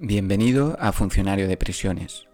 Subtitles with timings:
[0.00, 2.28] Bienvenido a Funcionario de Prisiones,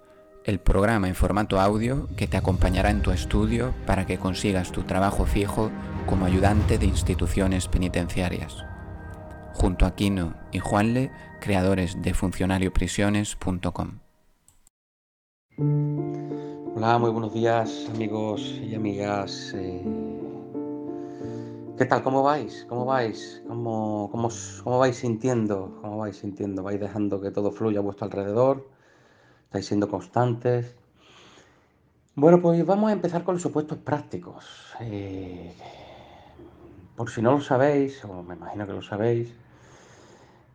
[0.44, 4.83] el programa en formato audio que te acompañará en tu estudio para que consigas tu
[4.83, 5.71] trabajo fijo
[6.04, 8.66] como ayudante de instituciones penitenciarias.
[9.54, 14.01] Junto a Kino y Juanle, creadores de funcionarioprisiones.com.
[16.76, 19.54] Hola, muy buenos días amigos y amigas.
[19.56, 19.82] eh,
[21.77, 22.04] ¿Qué tal?
[22.04, 22.66] ¿Cómo vais?
[22.68, 23.43] ¿Cómo vais?
[23.48, 24.29] ¿Cómo, cómo,
[24.62, 25.77] cómo vais sintiendo?
[25.82, 26.62] ¿Cómo vais sintiendo?
[26.62, 28.68] ¿Vais dejando que todo fluya a vuestro alrededor?
[29.46, 30.76] ¿Estáis siendo constantes?
[32.15, 34.73] Bueno, pues vamos a empezar con los supuestos prácticos.
[34.83, 35.53] Eh,
[36.95, 39.34] por si no lo sabéis, o me imagino que lo sabéis,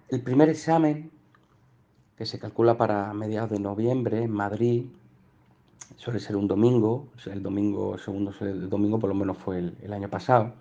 [0.08, 1.12] el primer examen
[2.16, 4.86] que se calcula para mediados de noviembre en Madrid
[5.98, 10.10] suele ser un domingo, el domingo, segundo el domingo por lo menos fue el año
[10.10, 10.54] pasado.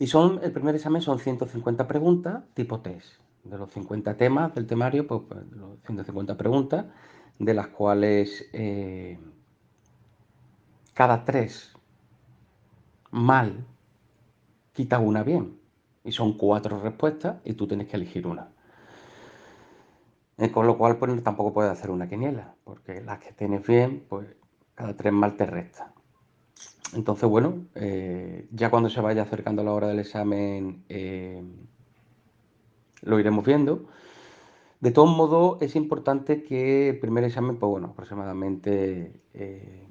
[0.00, 3.20] Y son, el primer examen son 150 preguntas tipo test.
[3.44, 6.86] De los 50 temas del temario, pues, pues, de los 150 preguntas,
[7.38, 9.18] de las cuales eh,
[10.94, 11.74] cada tres
[13.10, 13.66] mal
[14.72, 15.60] quita una bien.
[16.02, 18.48] Y son cuatro respuestas y tú tienes que elegir una.
[20.38, 24.06] Eh, con lo cual, pues tampoco puedes hacer una quiniela, porque las que tienes bien,
[24.08, 24.26] pues
[24.74, 25.92] cada tres mal te resta.
[26.94, 31.42] Entonces, bueno, eh, ya cuando se vaya acercando la hora del examen, eh,
[33.02, 33.86] lo iremos viendo.
[34.80, 39.86] De todos modos, es importante que el primer examen, pues bueno, aproximadamente eh,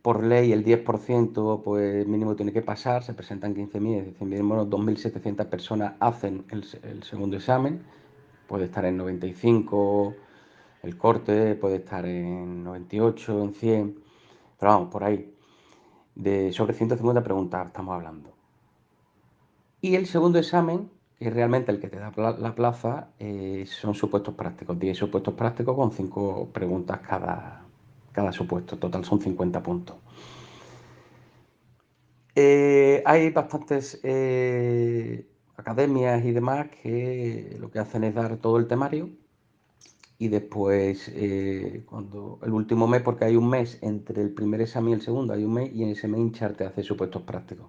[0.00, 4.66] por ley el 10% pues mínimo tiene que pasar, se presentan 15.000, es decir, mínimo
[4.66, 7.82] 2.700 personas hacen el, el segundo examen,
[8.48, 10.14] puede estar en 95,
[10.82, 14.01] el corte puede estar en 98, en 100,
[14.62, 15.34] pero vamos, por ahí,
[16.14, 18.32] de sobre 150 preguntas estamos hablando.
[19.80, 23.96] Y el segundo examen, que es realmente el que te da la plaza, eh, son
[23.96, 24.78] supuestos prácticos.
[24.78, 27.64] 10 supuestos prácticos con 5 preguntas cada,
[28.12, 28.78] cada supuesto.
[28.78, 29.96] Total son 50 puntos.
[32.36, 38.68] Eh, hay bastantes eh, academias y demás que lo que hacen es dar todo el
[38.68, 39.10] temario
[40.22, 44.90] y después, eh, cuando el último mes, porque hay un mes entre el primer examen
[44.90, 47.66] y el segundo, hay un mes y en ese mes hinchar te hace supuestos prácticos.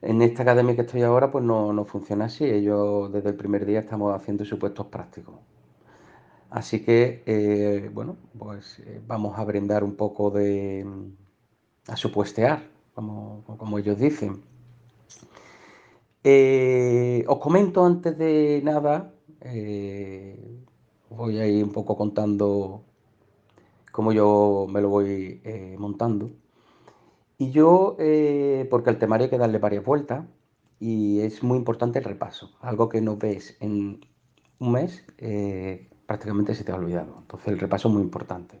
[0.00, 2.44] En esta academia que estoy ahora, pues no, no funciona así.
[2.46, 5.36] Ellos desde el primer día estamos haciendo supuestos prácticos.
[6.50, 10.84] Así que, eh, bueno, pues eh, vamos a brindar un poco de...
[11.86, 14.42] a supuestear, como, como ellos dicen.
[17.28, 19.12] Os comento antes de nada,
[21.16, 22.84] voy a ir un poco contando
[23.92, 26.30] cómo yo me lo voy eh, montando.
[27.38, 30.24] Y yo, eh, porque al temario hay que darle varias vueltas
[30.80, 32.50] y es muy importante el repaso.
[32.60, 34.04] Algo que no ves en
[34.58, 37.18] un mes, eh, prácticamente se te ha olvidado.
[37.20, 38.60] Entonces el repaso es muy importante.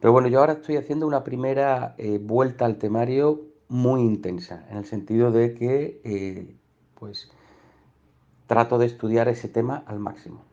[0.00, 4.84] Pero bueno, yo ahora estoy haciendo una primera vuelta al temario muy intensa, en el
[4.84, 6.54] sentido de que,
[6.98, 7.30] pues,
[8.46, 10.44] trato de estudiar ese tema al máximo.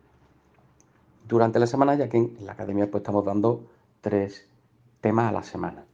[1.24, 3.66] Durante la semana, ya que en la academia pues estamos dando
[4.00, 4.48] tres
[5.00, 5.84] temas a la semana,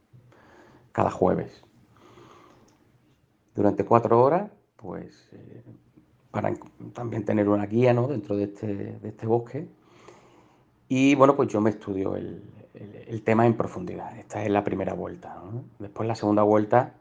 [0.91, 1.63] cada jueves
[3.55, 5.63] durante cuatro horas, pues eh,
[6.31, 6.53] para
[6.93, 8.07] también tener una guía ¿no?
[8.07, 8.67] dentro de este,
[8.99, 9.67] de este bosque.
[10.87, 12.41] Y bueno, pues yo me estudio el,
[13.07, 14.17] el- tema en profundidad.
[14.17, 15.35] Esta es la primera vuelta.
[15.35, 15.63] ¿no?
[15.79, 16.93] Después la segunda vuelta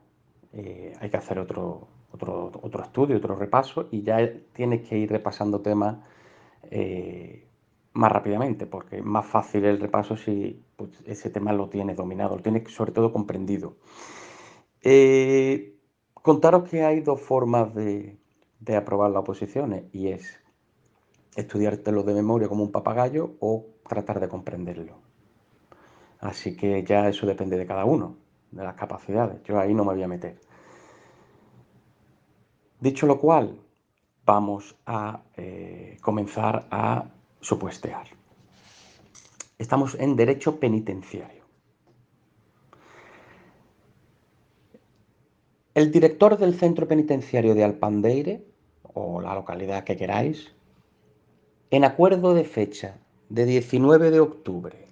[0.52, 4.18] eh, hay que hacer otro, otro, otro estudio, otro repaso y ya
[4.52, 5.96] tienes que ir repasando temas
[6.70, 7.46] eh,
[8.00, 12.34] más rápidamente, porque es más fácil el repaso si pues, ese tema lo tienes dominado,
[12.34, 13.76] lo tienes sobre todo comprendido.
[14.80, 15.76] Eh,
[16.14, 18.16] contaros que hay dos formas de,
[18.74, 20.40] aprobar las oposiciones y es
[21.36, 24.96] estudiártelo de memoria como un papagayo o tratar de comprenderlo.
[26.20, 28.16] Así que ya eso depende de cada uno,
[28.50, 29.42] de las capacidades.
[29.42, 30.40] Yo ahí no me voy a meter.
[32.80, 33.60] Dicho lo cual,
[34.24, 38.06] vamos a eh, comenzar a supuestear.
[39.58, 41.44] Estamos en derecho penitenciario.
[45.74, 48.44] El director del centro penitenciario de Alpandeire,
[48.82, 50.52] o la localidad que queráis,
[51.70, 52.98] en acuerdo de fecha
[53.28, 54.88] de 19 de octubre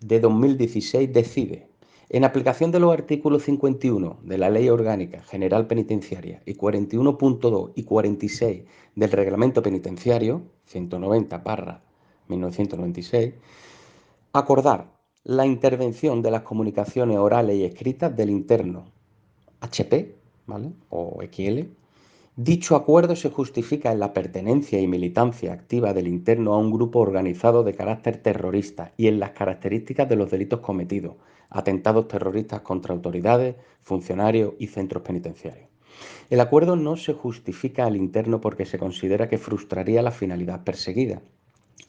[0.00, 1.67] de 2016 decide,
[2.10, 7.84] en aplicación de los artículos 51 de la Ley Orgánica General Penitenciaria y 41.2 y
[7.84, 8.62] 46
[8.94, 11.82] del Reglamento Penitenciario 190
[12.28, 13.34] 1996,
[14.32, 14.86] acordar
[15.24, 18.86] la intervención de las comunicaciones orales y escritas del interno
[19.60, 20.16] HP,
[20.46, 20.72] ¿vale?
[20.90, 21.68] O XL,
[22.40, 27.00] Dicho acuerdo se justifica en la pertenencia y militancia activa del interno a un grupo
[27.00, 31.16] organizado de carácter terrorista y en las características de los delitos cometidos,
[31.50, 35.68] atentados terroristas contra autoridades, funcionarios y centros penitenciarios.
[36.30, 41.22] El acuerdo no se justifica al interno porque se considera que frustraría la finalidad perseguida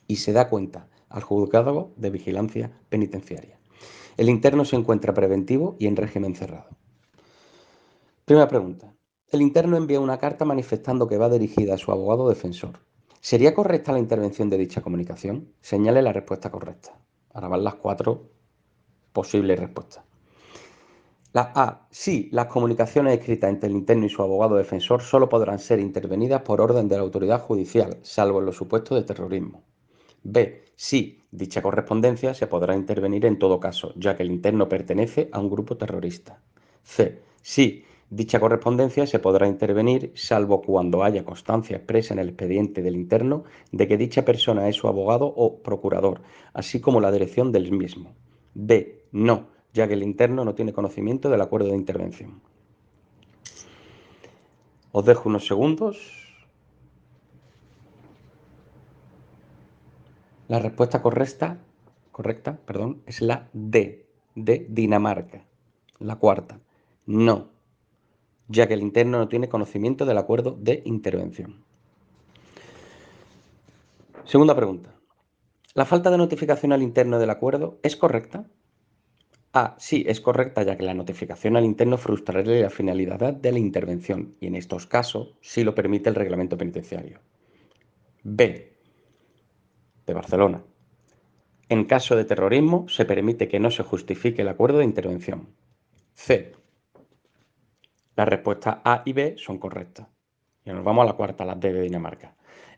[0.07, 3.59] y se da cuenta al juzgado de vigilancia penitenciaria.
[4.17, 6.69] El interno se encuentra preventivo y en régimen cerrado.
[8.25, 8.93] Primera pregunta.
[9.31, 12.79] El interno envía una carta manifestando que va dirigida a su abogado defensor.
[13.21, 15.53] ¿Sería correcta la intervención de dicha comunicación?
[15.61, 16.97] Señale la respuesta correcta.
[17.33, 18.31] Ahora van las cuatro
[19.19, 20.01] posibles respuestas.
[21.33, 21.87] La A.
[21.91, 26.41] Sí, las comunicaciones escritas entre el interno y su abogado defensor solo podrán ser intervenidas
[26.43, 29.63] por orden de la autoridad judicial, salvo en los supuestos de terrorismo.
[30.23, 30.63] B.
[30.77, 35.39] Sí, dicha correspondencia se podrá intervenir en todo caso, ya que el interno pertenece a
[35.41, 36.41] un grupo terrorista.
[36.81, 37.21] C.
[37.41, 42.95] Sí, Dicha correspondencia se podrá intervenir salvo cuando haya constancia expresa en el expediente del
[42.95, 46.21] interno de que dicha persona es su abogado o procurador,
[46.53, 48.15] así como la dirección del mismo.
[48.55, 48.98] B.
[49.11, 52.41] No, ya que el interno no tiene conocimiento del acuerdo de intervención.
[54.91, 55.97] Os dejo unos segundos.
[60.47, 61.59] La respuesta correcta,
[62.11, 65.45] correcta perdón, es la D, de Dinamarca.
[65.99, 66.59] La cuarta.
[67.05, 67.49] No,
[68.47, 71.63] ya que el interno no tiene conocimiento del acuerdo de intervención.
[74.25, 74.93] Segunda pregunta.
[75.75, 78.45] ¿La falta de notificación al interno del acuerdo es correcta?
[79.51, 79.75] A.
[79.79, 84.35] Sí, es correcta, ya que la notificación al interno frustraría la finalidad de la intervención
[84.39, 87.19] y en estos casos sí lo permite el reglamento penitenciario.
[88.23, 88.77] B.
[90.05, 90.63] De Barcelona.
[91.67, 95.49] En caso de terrorismo, se permite que no se justifique el acuerdo de intervención.
[96.13, 96.51] C.
[98.15, 100.07] Las respuestas A y B son correctas.
[100.63, 102.35] Y nos vamos a la cuarta, la D de Dinamarca.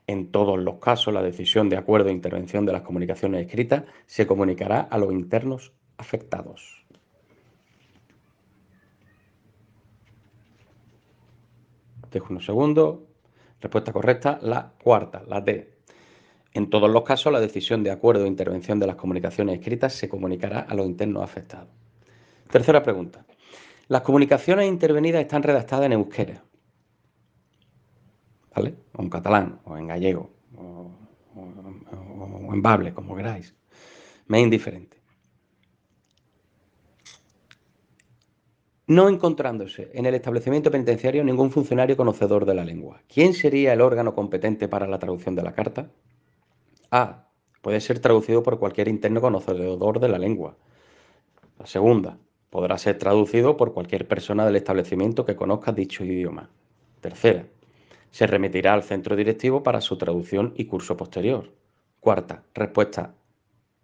[0.08, 4.28] En todos los casos, la decisión de acuerdo e intervención de las comunicaciones escritas se
[4.28, 6.86] comunicará a los internos afectados.
[12.12, 13.00] Dejo unos segundos.
[13.62, 15.78] Respuesta correcta, la cuarta, la D.
[16.54, 20.10] En todos los casos, la decisión de acuerdo e intervención de las comunicaciones escritas se
[20.10, 21.70] comunicará a los internos afectados.
[22.50, 23.26] Tercera pregunta.
[23.88, 26.44] Las comunicaciones intervenidas están redactadas en euskera,
[28.54, 28.76] ¿vale?
[28.94, 30.92] O en catalán, o en gallego, o,
[32.54, 33.56] en bable, como queráis.
[34.28, 35.01] Me es indiferente.
[38.88, 43.02] No encontrándose en el establecimiento penitenciario ningún funcionario conocedor de la lengua.
[43.08, 45.90] ¿Quién sería el órgano competente para la traducción de la carta?
[46.92, 47.28] A.
[47.62, 50.58] Puede ser traducido por cualquier interno conocedor de la lengua.
[51.60, 52.18] La segunda,
[52.52, 56.50] Podrá ser traducido por cualquier persona del establecimiento que conozca dicho idioma.
[57.00, 57.48] Tercera,
[58.12, 61.50] se remitirá al centro directivo para su traducción y curso posterior.
[62.02, 63.16] Cuarta, respuesta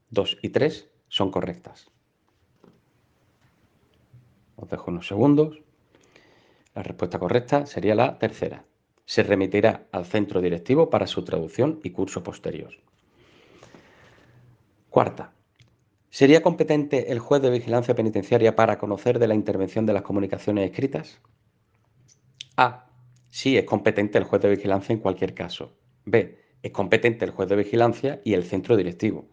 [0.10, 1.90] 2 y 3 son correctas.
[4.58, 5.62] Os dejo unos segundos.
[6.76, 8.66] La respuesta correcta sería la tercera.
[9.06, 12.74] Se remitirá al centro directivo para su traducción y curso posterior.
[14.90, 15.32] Cuarta,
[16.10, 20.66] ¿Sería competente el juez de vigilancia penitenciaria para conocer de la intervención de las comunicaciones
[20.70, 21.20] escritas?
[22.56, 22.90] A.
[23.30, 25.78] Sí, es competente el juez de vigilancia en cualquier caso.
[26.06, 26.40] B.
[26.64, 29.28] Es competente el juez de vigilancia y el centro directivo.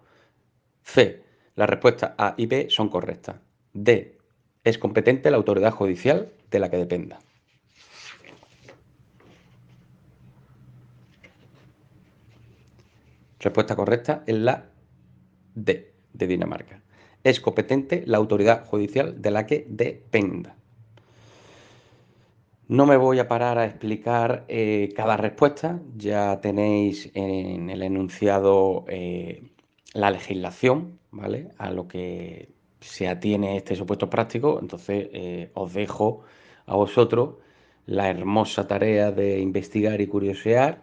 [0.82, 1.22] C.
[1.55, 3.37] Las respuestas A y B son correctas.
[3.72, 4.14] D.
[4.65, 7.19] Es competente la autoridad judicial de la que dependa.
[13.39, 14.71] Respuesta correcta es la
[15.55, 16.81] D de Dinamarca.
[17.23, 20.56] Es competente la autoridad judicial de la que dependa.
[22.67, 28.87] No me voy a parar a explicar eh, cada respuesta, ya tenéis en el enunciado
[28.89, 29.43] eh,
[29.93, 31.51] la legislación, ¿vale?
[31.59, 32.49] A lo que
[32.84, 36.22] se atiene este supuesto práctico, entonces eh, os dejo
[36.67, 37.36] a vosotros
[37.86, 40.82] la hermosa tarea de investigar y curiosear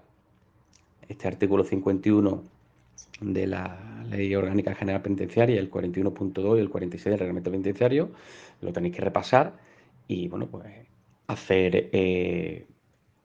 [1.08, 2.44] este artículo 51
[3.22, 8.10] de la Ley Orgánica General Penitenciaria, el 41.2 y el 46 del Reglamento Penitenciario,
[8.62, 9.54] lo tenéis que repasar
[10.08, 10.66] y, bueno, pues
[11.28, 12.66] hacer eh,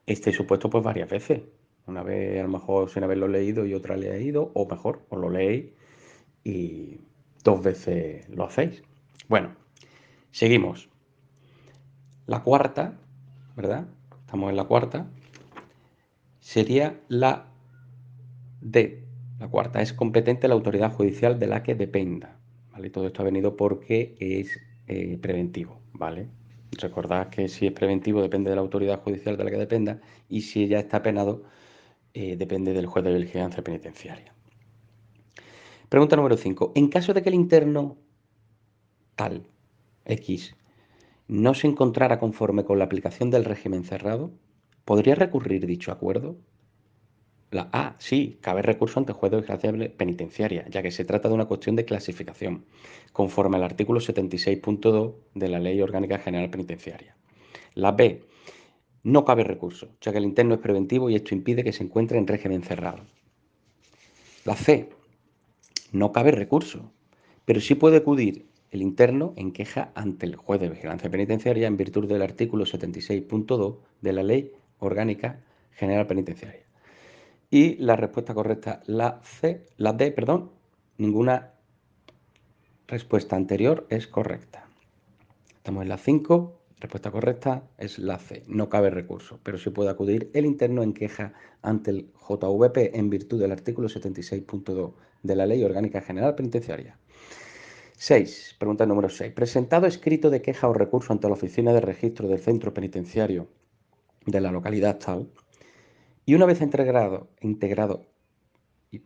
[0.06, 1.40] este supuesto pues varias veces.
[1.86, 5.30] Una vez a lo mejor sin haberlo leído y otra leído, o mejor, os lo
[5.30, 5.66] leéis
[6.44, 6.98] y
[7.46, 8.82] dos veces lo hacéis.
[9.28, 9.54] Bueno,
[10.32, 10.90] seguimos.
[12.26, 12.98] La cuarta,
[13.56, 13.86] ¿verdad?
[14.20, 15.06] Estamos en la cuarta.
[16.40, 17.46] Sería la
[18.60, 19.06] D
[19.38, 22.38] la cuarta, es competente la autoridad judicial de la que dependa.
[22.72, 22.90] ¿vale?
[22.90, 26.28] Todo esto ha venido porque es eh, preventivo, ¿vale?
[26.72, 30.40] Recordad que si es preventivo depende de la autoridad judicial de la que dependa y
[30.42, 31.44] si ya está penado
[32.14, 34.35] eh, depende del juez de vigilancia penitenciaria.
[35.88, 36.72] Pregunta número 5.
[36.74, 37.96] En caso de que el interno
[39.14, 39.46] tal
[40.04, 40.56] X
[41.28, 44.32] no se encontrara conforme con la aplicación del régimen cerrado,
[44.84, 46.36] ¿podría recurrir dicho acuerdo?
[47.52, 51.34] La A, sí, cabe recurso ante juez de vigilancia penitenciaria, ya que se trata de
[51.34, 52.64] una cuestión de clasificación,
[53.12, 57.16] conforme al artículo 76.2 de la Ley Orgánica General Penitenciaria.
[57.74, 58.24] La B,
[59.04, 62.18] no cabe recurso, ya que el interno es preventivo y esto impide que se encuentre
[62.18, 63.04] en régimen cerrado.
[64.44, 64.90] La C,
[65.98, 66.92] no cabe recurso,
[67.44, 71.76] pero sí puede acudir el interno en queja ante el juez de vigilancia penitenciaria en
[71.76, 75.40] virtud del artículo 76.2 de la Ley Orgánica
[75.72, 76.64] General Penitenciaria.
[77.50, 80.50] Y la respuesta correcta, la C, la D, perdón,
[80.98, 81.52] ninguna
[82.88, 84.68] respuesta anterior es correcta.
[85.56, 89.90] Estamos en la 5, respuesta correcta es la C, no cabe recurso, pero sí puede
[89.90, 95.46] acudir el interno en queja ante el JVP en virtud del artículo 76.2 de la
[95.46, 96.96] Ley Orgánica General Penitenciaria.
[97.96, 98.56] 6.
[98.60, 99.32] Pregunta número 6.
[99.32, 103.48] Presentado escrito de queja o recurso ante la oficina de registro del centro penitenciario
[104.24, 105.28] de la localidad tal,
[106.24, 108.06] y una vez entregado, integrado,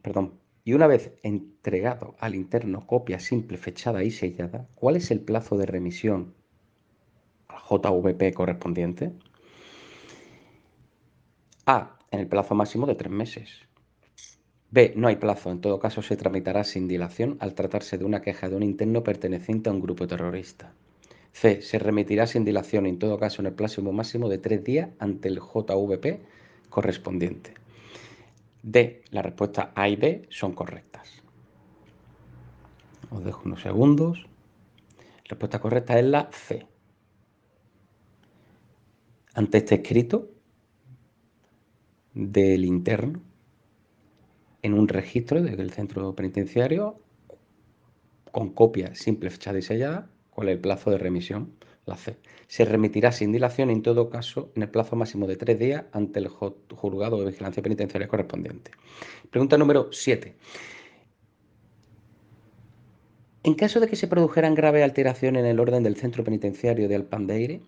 [0.03, 5.21] perdón, y una vez entregado al interno copia simple fechada y sellada, ¿cuál es el
[5.21, 6.35] plazo de remisión
[7.71, 9.13] JVP correspondiente?
[11.67, 11.99] A.
[12.11, 13.49] En el plazo máximo de tres meses.
[14.73, 14.93] B.
[14.97, 15.51] No hay plazo.
[15.51, 19.05] En todo caso, se tramitará sin dilación al tratarse de una queja de un interno
[19.05, 20.73] perteneciente a un grupo terrorista.
[21.33, 21.63] C.
[21.63, 25.29] Se remitirá sin dilación, en todo caso, en el plazo máximo de tres días ante
[25.29, 26.21] el JVP
[26.69, 27.55] correspondiente.
[28.63, 29.03] D.
[29.11, 31.23] La respuesta A y B son correctas.
[33.11, 34.27] Os dejo unos segundos.
[34.99, 36.67] La respuesta correcta es la C.
[39.35, 40.31] Ante este escrito
[42.15, 43.23] del interno
[44.63, 46.99] en un registro del centro penitenciario
[48.31, 51.53] con copia simple fechada y sellada, con el plazo de remisión
[51.87, 52.17] la C.
[52.47, 56.21] Se remitirá sin dilación en todo caso en el plazo máximo de tres días ante
[56.21, 58.71] el juzgado de vigilancia penitenciaria correspondiente.
[59.31, 60.35] Pregunta número 7.
[63.43, 66.97] En caso de que se produjeran graves alteraciones en el orden del centro penitenciario de
[66.97, 67.63] Alpandeire,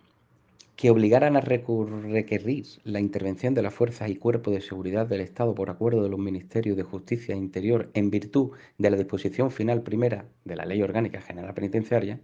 [0.76, 5.54] que obligaran a requerir la intervención de las fuerzas y cuerpos de seguridad del Estado
[5.54, 9.82] por acuerdo de los Ministerios de Justicia e Interior en virtud de la disposición final
[9.82, 12.20] primera de la Ley Orgánica General Penitenciaria,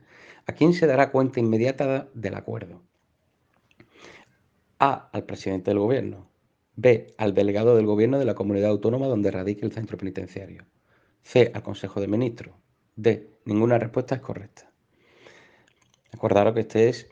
[0.46, 2.82] ¿a quién se dará cuenta inmediata del acuerdo?
[4.78, 5.10] A.
[5.12, 6.28] Al presidente del Gobierno.
[6.76, 7.14] B.
[7.18, 10.64] Al delegado del Gobierno de la comunidad autónoma donde radique el centro penitenciario.
[11.22, 11.50] C.
[11.52, 12.54] Al Consejo de Ministros.
[12.96, 13.28] D.
[13.44, 14.70] Ninguna respuesta es correcta.
[16.12, 17.08] Acordaros que este es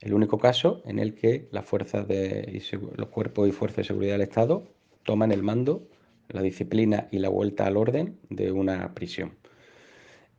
[0.00, 2.62] el único caso en el que de
[2.96, 4.64] los cuerpos y fuerzas de seguridad del Estado
[5.02, 5.86] toman el mando,
[6.28, 9.36] la disciplina y la vuelta al orden de una prisión.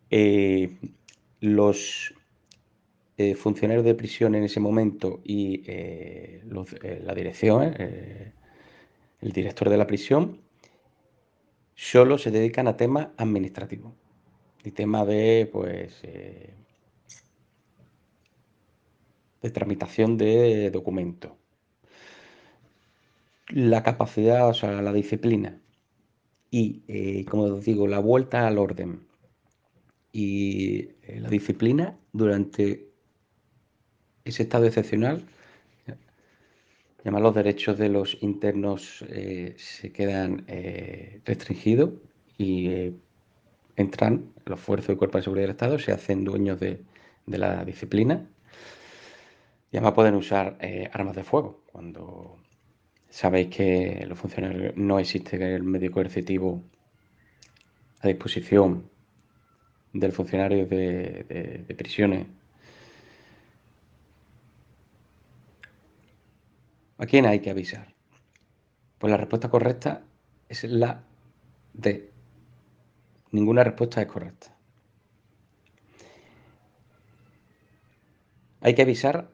[0.10, 0.78] Eh,
[1.40, 2.14] los
[3.18, 6.42] eh, funcionarios de prisión en ese momento y eh,
[7.04, 7.74] la dirección,
[9.22, 10.42] el director de la prisión,
[11.76, 13.94] solo se dedican a temas administrativos
[14.64, 16.02] y temas de pues
[19.42, 21.32] de tramitación de documentos.
[23.50, 25.60] La capacidad, o sea, la disciplina.
[26.52, 29.08] Y, eh, como os digo, la vuelta al orden.
[30.14, 32.90] Y eh, la disciplina durante
[34.26, 35.26] ese estado excepcional,
[37.04, 40.46] llamar los derechos de los internos eh, se quedan
[41.26, 41.92] restringidos
[42.38, 42.94] y
[43.76, 46.84] entran los fuerzas y cuerpos de seguridad del Estado, se hacen dueños de
[47.26, 48.28] la disciplina
[49.72, 51.64] y además pueden usar eh, armas de fuego.
[51.72, 52.38] Cuando
[53.10, 56.64] sabéis que los funcionarios no existe el medio coercitivo
[58.02, 58.90] a disposición
[59.94, 62.28] del funcionario de, de prisiones.
[66.98, 67.94] ¿A quién hay que avisar?
[68.98, 70.04] Pues la respuesta correcta
[70.50, 71.04] es la
[71.74, 72.12] D.
[73.32, 74.56] Ninguna respuesta es correcta.
[78.60, 79.32] Hay que avisar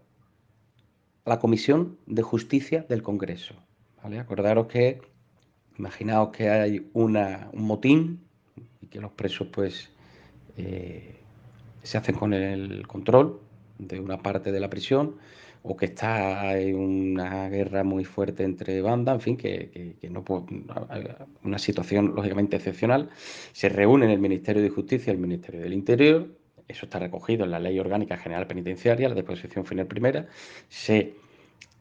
[1.27, 3.53] la Comisión de Justicia del Congreso.
[4.01, 4.17] ¿vale?
[4.19, 5.01] Acordaros que,
[5.77, 8.21] imaginaos que hay una, un motín
[8.81, 9.89] y que los presos pues
[10.55, 11.17] eh,
[11.83, 13.41] se hacen con el control
[13.77, 15.17] de una parte de la prisión
[15.63, 20.23] o que está en una guerra muy fuerte entre bandas, en fin, que, no
[21.43, 23.09] una situación lógicamente excepcional,
[23.51, 26.36] se reúnen el Ministerio de Justicia y el Ministerio del Interior
[26.67, 30.27] eso está recogido en la Ley Orgánica General Penitenciaria, la disposición final primera,
[30.67, 31.15] se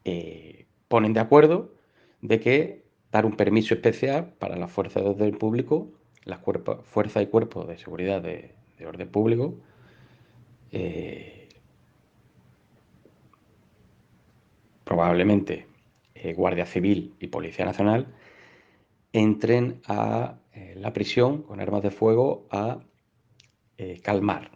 [0.04, 1.72] eh, ponen de acuerdo
[2.20, 5.90] de que dar un permiso especial para las fuerzas de orden público,
[6.24, 6.40] las
[6.84, 8.54] fuerzas y cuerpos de seguridad de,
[8.86, 9.54] orden público,
[10.70, 11.48] eh,
[14.84, 15.66] probablemente
[16.14, 18.06] eh, Guardia Civil y Policía Nacional,
[19.12, 20.38] entren a
[20.74, 22.80] la prisión con armas de fuego a
[24.02, 24.55] calmar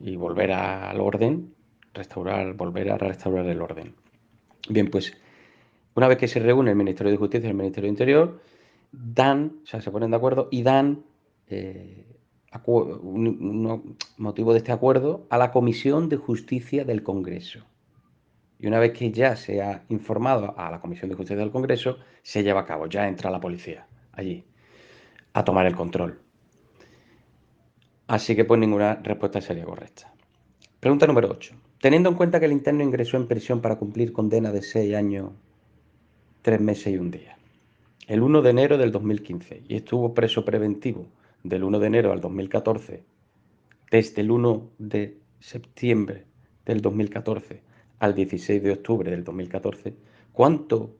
[0.00, 1.54] y volver al orden,
[1.94, 3.94] restaurar, volver a restaurar el orden.
[4.68, 5.16] Bien, pues
[5.94, 8.40] una vez que se reúne el Ministerio de Justicia y el Ministerio de Interior,
[8.92, 11.04] dan, o sea, se ponen de acuerdo y dan
[11.46, 12.06] eh,
[12.64, 17.60] un, motivo de este acuerdo a la Comisión de Justicia del Congreso.
[18.58, 21.98] Y una vez que ya se ha informado a la Comisión de Justicia del Congreso,
[22.22, 24.44] se lleva a cabo, ya entra la policía allí
[25.32, 26.20] a tomar el control.
[28.10, 30.12] Así que pues ninguna respuesta sería correcta.
[30.80, 31.54] Pregunta número 8.
[31.80, 35.30] Teniendo en cuenta que el interno ingresó en prisión para cumplir condena de 6 años,
[36.42, 37.38] 3 meses y un día,
[38.08, 41.06] el 1 de enero del 2015, y estuvo preso preventivo
[41.44, 43.04] del 1 de enero al 2014,
[43.92, 46.24] desde el 1 de septiembre
[46.66, 47.62] del 2014
[48.00, 49.94] al 16 de octubre del 2014,
[50.32, 50.96] ¿cuánto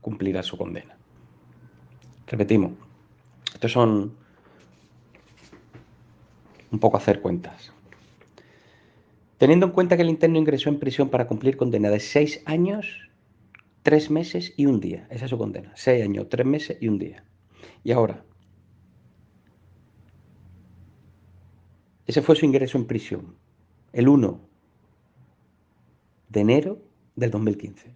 [0.00, 0.96] cumplirá su condena?
[2.26, 2.72] Repetimos,
[3.54, 4.26] estos son
[6.70, 7.72] un poco hacer cuentas.
[9.38, 13.08] Teniendo en cuenta que el interno ingresó en prisión para cumplir condena de seis años,
[13.82, 15.06] tres meses y un día.
[15.10, 15.72] Esa es su condena.
[15.76, 17.24] Seis años, tres meses y un día.
[17.84, 18.24] Y ahora,
[22.06, 23.36] ese fue su ingreso en prisión,
[23.92, 24.40] el 1
[26.28, 26.82] de enero
[27.16, 27.94] del 2015,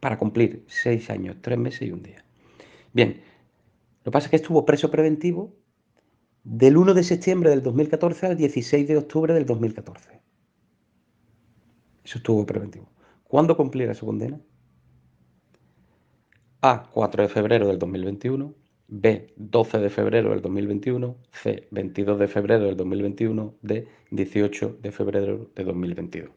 [0.00, 2.24] para cumplir seis años, tres meses y un día.
[2.92, 3.22] Bien,
[4.04, 5.54] lo que pasa es que estuvo preso preventivo
[6.44, 10.20] del 1 de septiembre del 2014 al 16 de octubre del 2014.
[12.04, 12.90] Eso estuvo preventivo.
[13.22, 14.40] ¿Cuándo cumplirá su condena?
[16.60, 16.90] A.
[16.92, 18.54] 4 de febrero del 2021.
[18.88, 19.32] B.
[19.36, 21.16] 12 de febrero del 2021.
[21.30, 21.68] C.
[21.70, 23.54] 22 de febrero del 2021.
[23.62, 23.88] D.
[24.10, 26.30] 18 de febrero de 2022.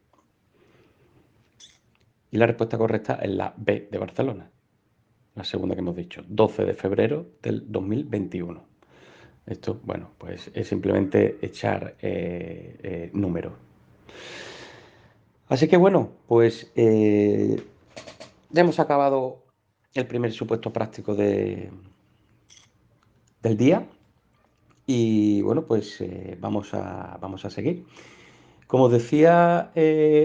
[2.32, 4.52] Y la respuesta correcta es la B de Barcelona.
[5.34, 6.24] La segunda que hemos dicho.
[6.28, 8.75] 12 de febrero del 2021.
[9.46, 13.54] Esto, bueno, pues es simplemente echar eh, eh, números.
[15.48, 17.64] Así que bueno, pues eh,
[18.50, 19.44] ya hemos acabado
[19.94, 21.70] el primer supuesto práctico de,
[23.44, 23.88] del día.
[24.88, 26.04] Y bueno, pues
[26.40, 27.86] vamos, a, vamos a seguir.
[28.68, 29.72] Como decía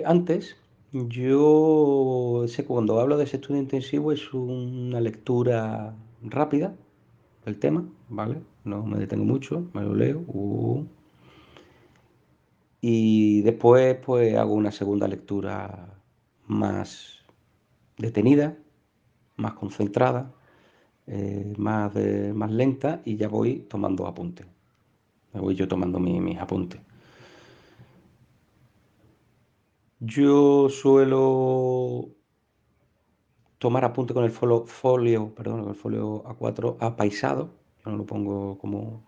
[0.05, 0.57] antes,
[0.93, 6.75] yo sé cuando hablo de ese estudio intensivo es una lectura rápida
[7.45, 8.43] del tema, ¿vale?
[8.65, 10.25] No me detengo mucho, me lo leo.
[10.29, 10.87] Uh.
[12.81, 16.01] y después pues hago una segunda lectura
[16.47, 17.25] más
[17.99, 18.57] detenida,
[19.37, 20.33] más concentrada,
[21.07, 21.93] eh, más,
[22.35, 24.47] más lenta y ya voy tomando apuntes.
[25.33, 26.81] Me voy yo tomando mis apuntes.
[30.01, 32.09] Yo suelo
[33.59, 39.05] tomar apunte con el folio, perdón, el folio A4 apaisado yo no lo pongo como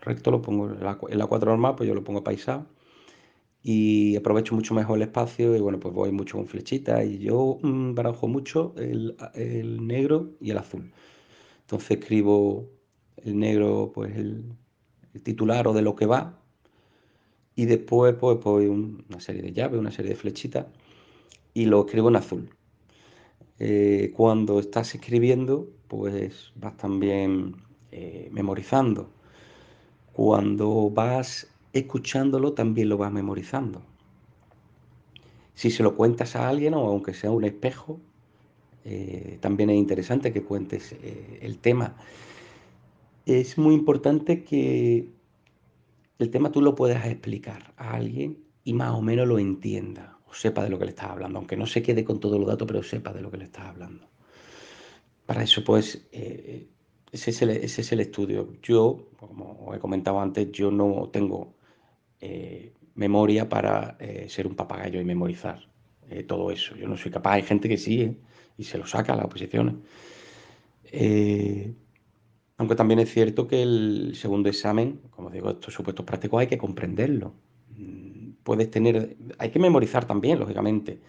[0.00, 0.80] recto, lo pongo en
[1.18, 2.66] la, 4 normal, pues yo lo pongo paisado
[3.62, 7.58] y aprovecho mucho mejor el espacio y bueno, pues voy mucho con flechitas y yo
[7.62, 9.16] mm, barajo mucho el,
[9.86, 10.92] negro y el azul.
[11.62, 12.70] Entonces escribo
[13.16, 14.44] el negro, pues el,
[15.22, 16.40] titular o de lo que va
[17.56, 20.66] y después pues, pues una serie de llaves, una serie de flechitas
[21.54, 22.50] y lo escribo en azul.
[23.58, 27.56] Eh, cuando estás escribiendo, pues vas también
[27.90, 29.10] eh, memorizando.
[30.12, 33.82] Cuando vas escuchándolo, también lo vas memorizando.
[35.54, 38.00] Si se lo cuentas a alguien, o aunque sea un espejo,
[38.84, 41.96] eh, también es interesante que cuentes eh, el tema.
[43.26, 45.10] Es muy importante que
[46.18, 50.34] el tema tú lo puedas explicar a alguien y más o menos lo entienda o
[50.34, 52.66] sepa de lo que le estás hablando, aunque no se quede con todos los datos,
[52.66, 54.06] pero sepa de lo que le estás hablando.
[55.26, 56.06] Para eso, pues,
[57.10, 58.54] ese es, el, estudio.
[58.62, 61.54] Yo, como he comentado antes, yo no tengo
[62.20, 65.68] eh, memoria para eh, ser un papagayo y memorizar
[66.10, 66.76] eh, todo eso.
[66.76, 67.34] Yo no soy capaz.
[67.34, 68.18] Hay gente que sí
[68.58, 69.74] y se lo saca a las oposiciones.
[72.58, 76.58] aunque también es cierto que el segundo examen, como digo, estos supuestos prácticos hay que
[76.58, 77.32] comprenderlo.
[77.76, 81.00] Mm, puedes tener, hay que memorizar también, lógicamente.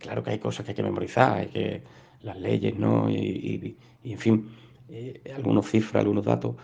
[0.00, 1.82] claro que hay cosas que hay que memorizar, hay que
[2.22, 3.08] las leyes, ¿no?
[3.08, 4.48] y en fin
[4.88, 6.56] eh, algunos cifras, algunos datos.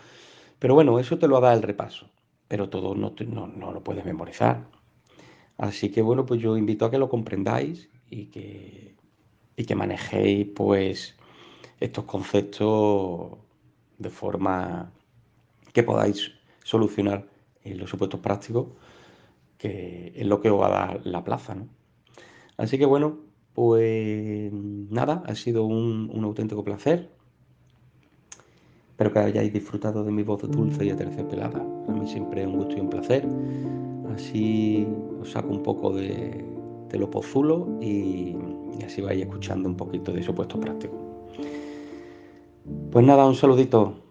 [0.59, 2.09] Pero bueno, eso te lo da el repaso.
[2.47, 3.13] pero todo no,
[3.47, 4.67] no, lo puedes memorizar.
[5.57, 8.95] Así que bueno, pues yo invito a que lo comprendáis y que,
[9.57, 11.15] y que manejéis pues
[11.79, 13.37] estos conceptos
[13.97, 14.91] de forma
[15.73, 16.31] que podáis
[16.63, 17.27] solucionar
[17.63, 18.67] en los supuestos prácticos,
[19.57, 21.55] que es lo que os va a dar la plaza.
[21.55, 21.67] ¿no?
[22.57, 23.19] Así que bueno,
[23.53, 27.14] pues nada, ha sido un, un auténtico placer.
[28.95, 31.59] Espero que hayáis disfrutado de mi voz dulce y aterciopelada.
[31.89, 33.27] A mí siempre es un gusto y un placer.
[34.15, 34.87] Así
[35.19, 36.41] os saco un poco de,
[36.93, 38.37] lo pozulo y,
[38.85, 40.95] así vais escuchando un poquito de supuesto práctico.
[42.89, 44.04] Pues nada, un saludito.